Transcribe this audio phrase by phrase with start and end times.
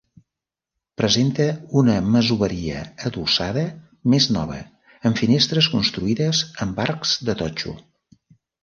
[1.01, 1.45] Presenta
[1.81, 3.67] una masoveria adossada,
[4.15, 4.59] més nova,
[5.11, 7.79] amb finestres construïdes amb arcs de totxo.